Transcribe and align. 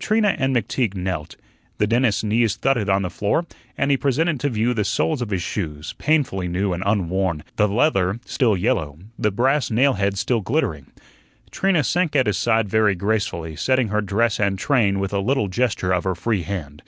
Trina 0.00 0.34
and 0.36 0.52
McTeague 0.56 0.96
knelt. 0.96 1.36
The 1.78 1.86
dentist's 1.86 2.24
knees 2.24 2.56
thudded 2.56 2.90
on 2.90 3.02
the 3.02 3.08
floor 3.08 3.46
and 3.78 3.92
he 3.92 3.96
presented 3.96 4.40
to 4.40 4.48
view 4.48 4.74
the 4.74 4.82
soles 4.84 5.22
of 5.22 5.30
his 5.30 5.42
shoes, 5.42 5.92
painfully 5.96 6.48
new 6.48 6.72
and 6.72 6.82
unworn, 6.84 7.44
the 7.54 7.68
leather 7.68 8.18
still 8.24 8.56
yellow, 8.56 8.98
the 9.16 9.30
brass 9.30 9.70
nail 9.70 9.92
heads 9.92 10.18
still 10.18 10.40
glittering. 10.40 10.88
Trina 11.52 11.84
sank 11.84 12.16
at 12.16 12.26
his 12.26 12.36
side 12.36 12.68
very 12.68 12.96
gracefully, 12.96 13.54
setting 13.54 13.86
her 13.90 14.00
dress 14.00 14.40
and 14.40 14.58
train 14.58 14.98
with 14.98 15.12
a 15.12 15.20
little 15.20 15.46
gesture 15.46 15.92
of 15.92 16.02
her 16.02 16.16
free 16.16 16.42
hand. 16.42 16.82